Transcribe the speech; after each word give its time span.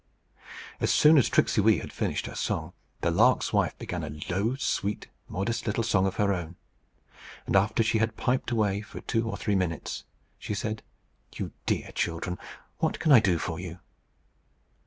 As 0.79 0.89
soon 0.91 1.15
as 1.19 1.29
Tricksey 1.29 1.61
Wee 1.61 1.77
had 1.77 1.93
finished 1.93 2.25
her 2.25 2.33
song, 2.33 2.73
the 3.01 3.11
lark's 3.11 3.53
wife 3.53 3.77
began 3.77 4.03
a 4.03 4.09
low, 4.33 4.55
sweet, 4.55 5.09
modest 5.27 5.67
little 5.67 5.83
song 5.83 6.07
of 6.07 6.15
her 6.15 6.33
own; 6.33 6.55
and 7.45 7.55
after 7.55 7.83
she 7.83 7.99
had 7.99 8.17
piped 8.17 8.49
away 8.49 8.81
for 8.81 9.01
two 9.01 9.29
or 9.29 9.37
three 9.37 9.53
minutes, 9.53 10.05
she 10.39 10.55
said, 10.55 10.81
"You 11.35 11.51
dear 11.67 11.91
children, 11.91 12.39
what 12.79 12.97
can 12.99 13.11
I 13.11 13.19
do 13.19 13.37
for 13.37 13.59
you?" 13.59 13.77